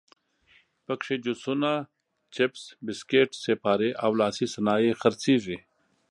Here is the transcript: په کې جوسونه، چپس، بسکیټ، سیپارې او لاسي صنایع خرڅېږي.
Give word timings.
په 0.85 0.93
کې 1.01 1.13
جوسونه، 1.25 1.71
چپس، 2.35 2.61
بسکیټ، 2.85 3.29
سیپارې 3.45 3.89
او 4.03 4.11
لاسي 4.19 4.45
صنایع 4.53 4.93
خرڅېږي. 5.01 5.57